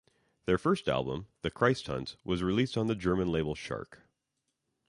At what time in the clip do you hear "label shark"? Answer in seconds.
3.31-4.01